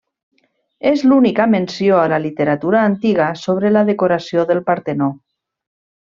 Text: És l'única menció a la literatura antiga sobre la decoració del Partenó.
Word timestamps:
És 0.91 1.03
l'única 1.11 1.45
menció 1.51 1.99
a 2.05 2.07
la 2.13 2.19
literatura 2.23 2.81
antiga 2.85 3.29
sobre 3.43 3.71
la 3.77 3.85
decoració 3.93 4.47
del 4.53 4.63
Partenó. 4.73 5.13